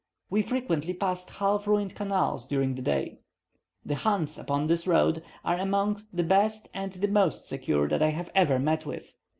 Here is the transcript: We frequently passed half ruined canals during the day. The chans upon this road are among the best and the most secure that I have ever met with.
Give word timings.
We 0.31 0.41
frequently 0.41 0.95
passed 0.95 1.29
half 1.29 1.67
ruined 1.67 1.93
canals 1.93 2.47
during 2.47 2.73
the 2.73 2.81
day. 2.81 3.19
The 3.85 3.97
chans 3.97 4.35
upon 4.39 4.65
this 4.65 4.87
road 4.87 5.21
are 5.45 5.59
among 5.59 5.99
the 6.11 6.23
best 6.23 6.67
and 6.73 6.91
the 6.91 7.07
most 7.07 7.45
secure 7.45 7.87
that 7.87 8.01
I 8.01 8.09
have 8.09 8.31
ever 8.33 8.57
met 8.57 8.83
with. 8.83 9.13